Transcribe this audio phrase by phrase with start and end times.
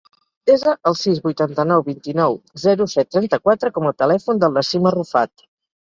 [0.51, 5.51] Desa el sis, vuitanta-nou, vint-i-nou, zero, set, trenta-quatre com a telèfon del Nassim Arrufat.